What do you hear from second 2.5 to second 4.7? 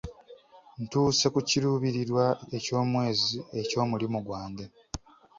eky'omwezi eky'omulimu gwange.